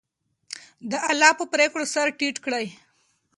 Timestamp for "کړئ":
2.45-2.65